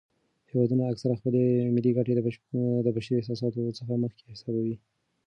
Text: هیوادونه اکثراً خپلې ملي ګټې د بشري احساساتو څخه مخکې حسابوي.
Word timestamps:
هیوادونه 0.51 0.83
اکثراً 0.85 1.13
خپلې 1.19 1.43
ملي 1.75 1.91
ګټې 1.97 2.13
د 2.85 2.87
بشري 2.95 3.15
احساساتو 3.17 3.75
څخه 3.79 3.91
مخکې 4.03 4.23
حسابوي. 4.33 4.75